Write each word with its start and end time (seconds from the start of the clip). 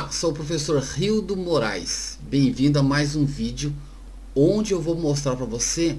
Olá, 0.00 0.10
sou 0.10 0.30
o 0.30 0.34
professor 0.34 0.80
Rildo 0.80 1.36
Moraes. 1.36 2.18
Bem-vindo 2.22 2.78
a 2.78 2.82
mais 2.82 3.14
um 3.14 3.26
vídeo 3.26 3.70
onde 4.34 4.72
eu 4.72 4.80
vou 4.80 4.94
mostrar 4.94 5.36
para 5.36 5.44
você 5.44 5.98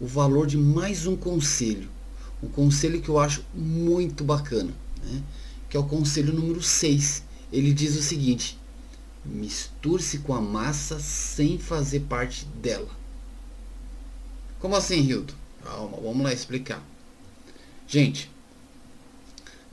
o 0.00 0.06
valor 0.06 0.46
de 0.46 0.56
mais 0.56 1.06
um 1.06 1.14
conselho. 1.14 1.90
Um 2.42 2.48
conselho 2.48 3.02
que 3.02 3.10
eu 3.10 3.18
acho 3.18 3.44
muito 3.54 4.24
bacana, 4.24 4.72
né? 5.04 5.22
que 5.68 5.76
é 5.76 5.80
o 5.80 5.84
conselho 5.84 6.32
número 6.32 6.62
6. 6.62 7.24
Ele 7.52 7.74
diz 7.74 7.94
o 7.94 8.02
seguinte: 8.02 8.58
misture-se 9.22 10.20
com 10.20 10.32
a 10.32 10.40
massa 10.40 10.98
sem 10.98 11.58
fazer 11.58 12.00
parte 12.00 12.46
dela. 12.46 12.88
Como 14.60 14.74
assim, 14.74 15.02
Rildo? 15.02 15.34
Calma, 15.62 15.98
vamos 16.02 16.22
lá 16.22 16.32
explicar. 16.32 16.82
Gente, 17.86 18.30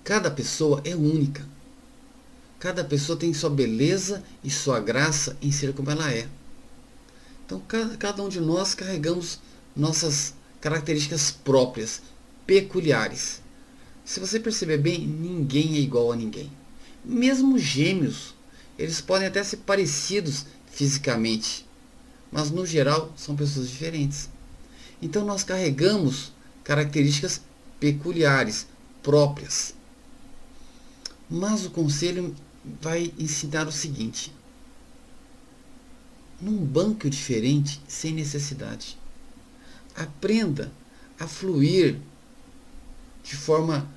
cada 0.03 0.29
pessoa 0.29 0.81
é 0.83 0.93
única 0.93 1.47
Cada 2.59 2.83
pessoa 2.83 3.17
tem 3.17 3.33
sua 3.33 3.49
beleza 3.49 4.21
e 4.43 4.49
sua 4.49 4.81
graça 4.81 5.37
em 5.41 5.49
ser 5.49 5.73
como 5.73 5.89
ela 5.89 6.11
é. 6.11 6.27
Então, 7.45 7.61
cada, 7.97 8.21
um 8.21 8.27
de 8.27 8.41
nós 8.41 8.75
carregamos 8.75 9.39
nossas 9.75 10.33
características 10.59 11.31
próprias, 11.31 12.01
peculiares. 12.45 13.41
Se 14.03 14.19
você 14.19 14.39
perceber 14.39 14.77
bem, 14.77 15.07
ninguém 15.07 15.77
é 15.77 15.79
igual 15.79 16.11
a 16.11 16.15
ninguém. 16.15 16.51
Mesmo 17.03 17.57
gêmeos, 17.57 18.35
eles 18.77 18.99
podem 18.99 19.27
até 19.27 19.41
ser 19.41 19.57
parecidos 19.57 20.45
fisicamente, 20.69 21.65
mas 22.31 22.51
no 22.51 22.65
geral 22.65 23.13
são 23.15 23.35
pessoas 23.35 23.69
diferentes. 23.69 24.29
Então 25.01 25.25
nós 25.25 25.43
carregamos 25.43 26.33
características 26.63 27.41
peculiares, 27.79 28.67
próprias. 29.01 29.73
Mas 31.29 31.65
o 31.65 31.69
conselho 31.69 32.35
vai 32.81 33.13
ensinar 33.17 33.67
o 33.67 33.71
seguinte: 33.71 34.33
num 36.41 36.57
banco 36.57 37.09
diferente, 37.09 37.81
sem 37.87 38.13
necessidade. 38.13 38.97
Aprenda 39.95 40.71
a 41.19 41.27
fluir 41.27 41.99
de 43.23 43.35
forma, 43.35 43.87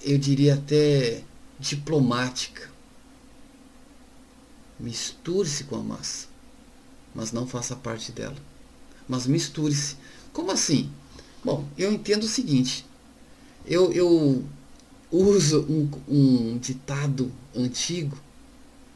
eu 0.00 0.16
diria 0.16 0.54
até 0.54 1.22
diplomática. 1.58 2.70
Misture-se 4.78 5.64
com 5.64 5.76
a 5.76 5.82
massa, 5.82 6.26
mas 7.14 7.32
não 7.32 7.46
faça 7.46 7.76
parte 7.76 8.12
dela. 8.12 8.36
Mas 9.08 9.26
misture-se. 9.26 9.96
Como 10.32 10.50
assim? 10.50 10.90
Bom, 11.44 11.68
eu 11.76 11.92
entendo 11.92 12.22
o 12.22 12.28
seguinte. 12.28 12.86
Eu, 13.66 13.92
eu 13.92 14.44
uso 15.12 15.60
um, 15.68 15.90
um 16.08 16.58
ditado 16.58 17.30
antigo 17.54 18.16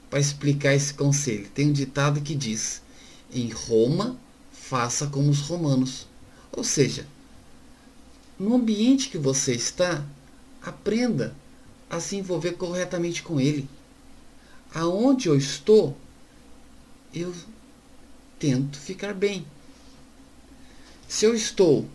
para 0.09 0.19
explicar 0.19 0.75
esse 0.75 0.95
conselho. 0.95 1.48
Tem 1.55 1.69
um 1.69 1.73
ditado 1.73 2.23
que 2.23 2.34
diz: 2.34 2.81
em 3.33 3.50
Roma, 3.50 4.19
faça 4.50 5.06
como 5.06 5.31
os 5.31 5.41
romanos. 5.41 6.06
Ou 6.50 6.64
seja, 6.64 7.06
no 8.39 8.55
ambiente 8.55 9.11
que 9.11 9.19
você 9.19 9.53
está, 9.53 10.05
aprenda 10.62 11.34
a 11.89 12.00
se 12.00 12.17
envolver 12.17 12.53
corretamente 12.53 13.23
com 13.23 13.39
ele. 13.39 13.69
Aonde 14.75 15.28
eu 15.28 15.36
estou, 15.36 15.97
eu 17.14 17.34
tento 18.39 18.78
ficar 18.78 19.14
bem. 19.14 19.47
Se 21.08 21.24
eu 21.24 21.35
estou 21.35 21.89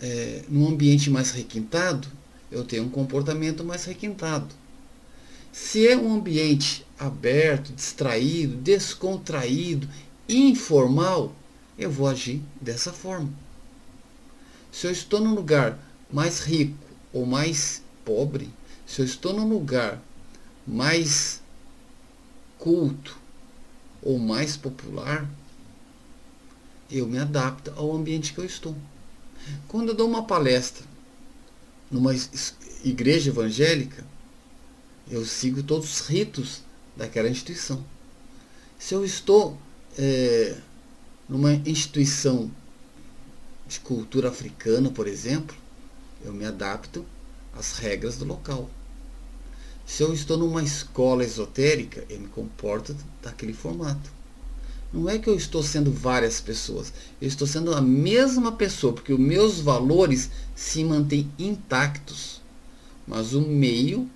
é, 0.00 0.44
num 0.48 0.68
ambiente 0.68 1.10
mais 1.10 1.32
requintado, 1.32 2.08
eu 2.52 2.62
tenho 2.64 2.84
um 2.84 2.90
comportamento 2.90 3.64
mais 3.64 3.86
requintado. 3.86 4.54
Se 5.50 5.88
é 5.88 5.96
um 5.96 6.14
ambiente 6.14 6.86
aberto, 6.98 7.72
distraído, 7.72 8.56
descontraído, 8.56 9.88
informal, 10.28 11.34
eu 11.78 11.90
vou 11.90 12.06
agir 12.06 12.42
dessa 12.60 12.92
forma. 12.92 13.30
Se 14.70 14.86
eu 14.86 14.90
estou 14.90 15.20
num 15.20 15.34
lugar 15.34 15.78
mais 16.12 16.40
rico 16.40 16.76
ou 17.12 17.24
mais 17.24 17.82
pobre, 18.04 18.50
se 18.86 19.00
eu 19.00 19.06
estou 19.06 19.32
num 19.32 19.48
lugar 19.48 20.00
mais 20.66 21.40
culto 22.58 23.18
ou 24.02 24.18
mais 24.18 24.56
popular, 24.56 25.28
eu 26.90 27.06
me 27.06 27.18
adapto 27.18 27.72
ao 27.76 27.94
ambiente 27.94 28.34
que 28.34 28.38
eu 28.38 28.44
estou. 28.44 28.76
Quando 29.68 29.88
eu 29.88 29.94
dou 29.94 30.08
uma 30.08 30.24
palestra 30.24 30.91
numa 31.92 32.12
igreja 32.82 33.30
evangélica, 33.30 34.04
eu 35.10 35.24
sigo 35.26 35.62
todos 35.62 36.00
os 36.00 36.06
ritos 36.08 36.62
daquela 36.96 37.28
instituição. 37.28 37.84
Se 38.78 38.94
eu 38.94 39.04
estou 39.04 39.58
é, 39.98 40.56
numa 41.28 41.52
instituição 41.52 42.50
de 43.68 43.78
cultura 43.80 44.30
africana, 44.30 44.90
por 44.90 45.06
exemplo, 45.06 45.54
eu 46.24 46.32
me 46.32 46.46
adapto 46.46 47.04
às 47.52 47.76
regras 47.76 48.16
do 48.16 48.24
local. 48.24 48.70
Se 49.86 50.02
eu 50.02 50.14
estou 50.14 50.38
numa 50.38 50.62
escola 50.62 51.24
esotérica, 51.24 52.04
eu 52.08 52.20
me 52.20 52.28
comporto 52.28 52.96
daquele 53.20 53.52
formato. 53.52 54.10
Não 54.92 55.08
é 55.08 55.18
que 55.18 55.28
eu 55.28 55.34
estou 55.34 55.62
sendo 55.62 55.90
várias 55.90 56.38
pessoas, 56.40 56.92
eu 57.20 57.26
estou 57.26 57.46
sendo 57.46 57.74
a 57.74 57.80
mesma 57.80 58.52
pessoa, 58.52 58.92
porque 58.92 59.12
os 59.12 59.18
meus 59.18 59.58
valores 59.58 60.30
se 60.54 60.84
mantêm 60.84 61.30
intactos, 61.38 62.42
mas 63.06 63.32
o 63.32 63.40
meio 63.40 64.08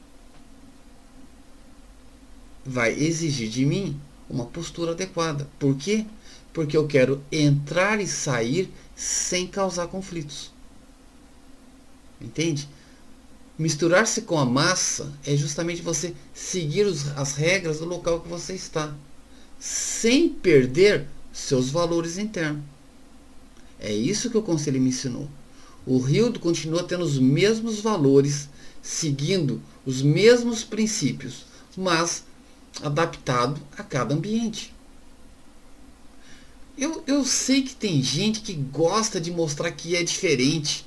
vai 2.65 2.93
exigir 2.93 3.49
de 3.49 3.65
mim 3.65 3.99
uma 4.29 4.45
postura 4.45 4.93
adequada. 4.93 5.49
Por 5.59 5.77
quê? 5.77 6.05
Porque 6.53 6.77
eu 6.77 6.87
quero 6.87 7.23
entrar 7.33 8.01
e 8.01 8.07
sair 8.07 8.71
sem 8.95 9.47
causar 9.47 9.87
conflitos. 9.87 10.53
Entende? 12.21 12.69
Misturar-se 13.59 14.23
com 14.23 14.39
a 14.39 14.45
massa 14.45 15.13
é 15.25 15.35
justamente 15.35 15.81
você 15.81 16.15
seguir 16.35 16.85
os, 16.85 17.09
as 17.17 17.35
regras 17.35 17.79
do 17.79 17.87
local 17.87 18.21
que 18.21 18.29
você 18.29 18.55
está 18.55 18.95
sem 19.59 20.28
perder 20.28 21.06
seus 21.33 21.71
valores 21.71 22.19
internos. 22.19 22.62
É 23.78 23.93
isso 23.93 24.31
que 24.31 24.39
o 24.39 24.43
conselho 24.43 24.81
me 24.81 24.89
ensinou. 24.89 25.28
O 25.87 25.99
Rildo 25.99 26.41
continua 26.41 26.83
tendo 26.83 27.05
os 27.05 27.19
mesmos 27.19 27.81
valores, 27.81 28.49
seguindo 28.83 29.62
os 29.84 30.03
mesmos 30.03 30.65
princípios, 30.65 31.47
mas 31.77 32.25
adaptado 32.83 33.61
a 33.77 33.83
cada 33.83 34.15
ambiente. 34.15 34.75
Eu, 36.77 37.03
eu 37.06 37.25
sei 37.25 37.62
que 37.62 37.75
tem 37.75 38.03
gente 38.03 38.41
que 38.41 38.53
gosta 38.53 39.21
de 39.21 39.31
mostrar 39.31 39.71
que 39.72 39.97
é 39.97 40.03
diferente. 40.03 40.84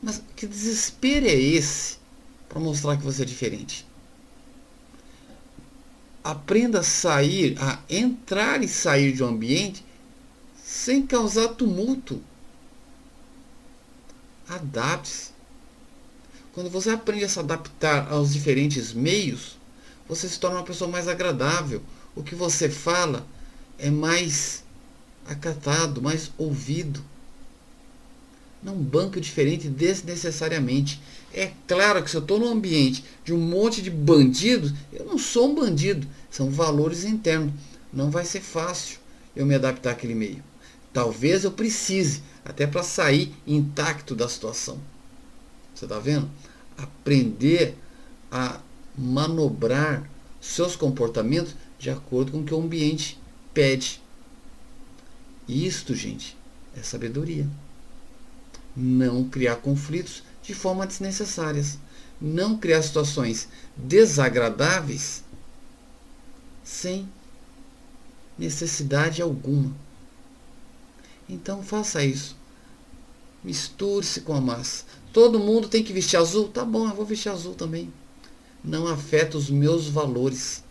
Mas 0.00 0.22
que 0.36 0.46
desespero 0.46 1.26
é 1.26 1.34
esse 1.34 1.96
para 2.48 2.60
mostrar 2.60 2.96
que 2.96 3.02
você 3.02 3.22
é 3.22 3.26
diferente? 3.26 3.87
Aprenda 6.30 6.80
a 6.80 6.82
sair, 6.82 7.56
a 7.58 7.78
entrar 7.88 8.62
e 8.62 8.68
sair 8.68 9.14
de 9.14 9.24
um 9.24 9.28
ambiente 9.28 9.82
sem 10.62 11.06
causar 11.06 11.48
tumulto. 11.48 12.22
Adapte-se. 14.46 15.30
Quando 16.52 16.68
você 16.68 16.90
aprende 16.90 17.24
a 17.24 17.28
se 17.30 17.38
adaptar 17.38 18.12
aos 18.12 18.30
diferentes 18.30 18.92
meios, 18.92 19.56
você 20.06 20.28
se 20.28 20.38
torna 20.38 20.58
uma 20.58 20.66
pessoa 20.66 20.90
mais 20.90 21.08
agradável. 21.08 21.82
O 22.14 22.22
que 22.22 22.34
você 22.34 22.68
fala 22.68 23.26
é 23.78 23.90
mais 23.90 24.62
acatado, 25.26 26.02
mais 26.02 26.30
ouvido. 26.36 27.02
Não 28.62 28.76
banco 28.76 29.20
diferente 29.20 29.68
desnecessariamente. 29.68 31.00
É 31.32 31.52
claro 31.66 32.02
que 32.02 32.10
se 32.10 32.16
eu 32.16 32.22
estou 32.22 32.38
num 32.38 32.50
ambiente 32.50 33.04
de 33.24 33.32
um 33.32 33.38
monte 33.38 33.80
de 33.80 33.90
bandidos, 33.90 34.72
eu 34.92 35.04
não 35.04 35.18
sou 35.18 35.50
um 35.50 35.54
bandido. 35.54 36.06
São 36.30 36.50
valores 36.50 37.04
internos. 37.04 37.52
Não 37.92 38.10
vai 38.10 38.24
ser 38.24 38.40
fácil 38.40 38.98
eu 39.36 39.46
me 39.46 39.54
adaptar 39.54 39.92
àquele 39.92 40.14
meio. 40.14 40.42
Talvez 40.92 41.44
eu 41.44 41.52
precise, 41.52 42.22
até 42.44 42.66
para 42.66 42.82
sair 42.82 43.32
intacto 43.46 44.14
da 44.14 44.28
situação. 44.28 44.78
Você 45.74 45.84
está 45.84 45.98
vendo? 45.98 46.28
Aprender 46.76 47.76
a 48.32 48.60
manobrar 48.96 50.10
seus 50.40 50.74
comportamentos 50.74 51.54
de 51.78 51.90
acordo 51.90 52.32
com 52.32 52.40
o 52.40 52.44
que 52.44 52.52
o 52.52 52.60
ambiente 52.60 53.18
pede. 53.54 54.02
Isto, 55.48 55.94
gente, 55.94 56.36
é 56.76 56.82
sabedoria. 56.82 57.46
Não 58.80 59.28
criar 59.28 59.56
conflitos 59.56 60.22
de 60.40 60.54
forma 60.54 60.86
desnecessárias. 60.86 61.78
Não 62.20 62.56
criar 62.56 62.80
situações 62.82 63.48
desagradáveis 63.76 65.24
sem 66.62 67.08
necessidade 68.38 69.20
alguma. 69.20 69.74
Então 71.28 71.62
faça 71.62 72.04
isso. 72.04 72.36
Misture-se 73.42 74.20
com 74.20 74.34
a 74.34 74.40
massa. 74.40 74.84
Todo 75.12 75.38
mundo 75.38 75.68
tem 75.68 75.82
que 75.82 75.92
vestir 75.92 76.16
azul? 76.16 76.48
Tá 76.48 76.64
bom, 76.64 76.88
eu 76.88 76.94
vou 76.94 77.04
vestir 77.04 77.30
azul 77.30 77.54
também. 77.54 77.92
Não 78.62 78.86
afeta 78.86 79.36
os 79.36 79.50
meus 79.50 79.88
valores. 79.88 80.62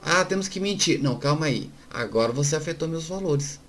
Ah, 0.00 0.24
temos 0.24 0.48
que 0.48 0.60
mentir. 0.60 1.02
Não, 1.02 1.18
calma 1.18 1.46
aí. 1.46 1.70
Agora 1.90 2.32
você 2.32 2.56
afetou 2.56 2.88
meus 2.88 3.06
valores. 3.06 3.60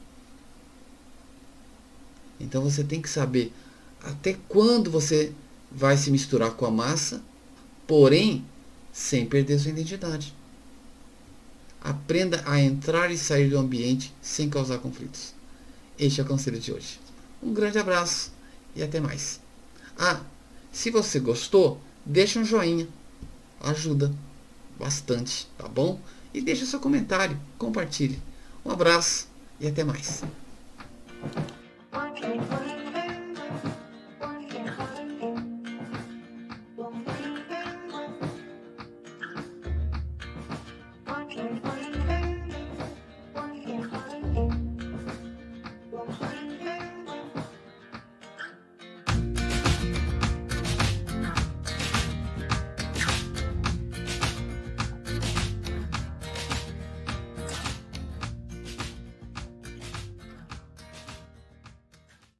Então 2.40 2.62
você 2.62 2.84
tem 2.84 3.02
que 3.02 3.10
saber 3.10 3.54
até 4.02 4.38
quando 4.48 4.92
você 4.92 5.34
vai 5.72 5.98
se 5.98 6.12
misturar 6.12 6.52
com 6.52 6.66
a 6.66 6.72
massa, 6.72 7.22
porém 7.88 8.46
sem 8.92 9.26
perder 9.26 9.60
sua 9.60 9.72
identidade. 9.72 10.36
Aprenda 11.82 12.44
a 12.46 12.62
entrar 12.62 13.12
e 13.12 13.18
sair 13.18 13.50
do 13.50 13.58
ambiente 13.58 14.14
sem 14.22 14.50
causar 14.50 14.78
conflitos. 14.78 15.34
Este 15.98 16.22
é 16.22 16.24
o 16.24 16.28
conselho 16.28 16.60
de 16.60 16.72
hoje. 16.72 17.00
Um 17.42 17.54
grande 17.54 17.78
abraço 17.78 18.32
e 18.76 18.82
até 18.82 19.00
mais. 19.00 19.40
Ah, 19.98 20.22
se 20.72 20.90
você 20.90 21.20
gostou, 21.20 21.80
deixa 22.06 22.40
um 22.40 22.46
joinha. 22.46 22.88
Ajuda 23.60 24.14
bastante, 24.78 25.48
tá 25.58 25.68
bom? 25.68 26.00
E 26.34 26.42
deixa 26.42 26.66
seu 26.66 26.80
comentário, 26.80 27.40
compartilhe. 27.58 28.22
Um 28.66 28.72
abraço 28.72 29.28
e 29.60 29.68
até 29.68 29.84
mais. 29.84 30.24